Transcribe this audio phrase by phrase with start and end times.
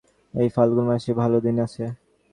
[0.33, 1.83] এই ফাল্গুন মাসে ভালো দিন আছে।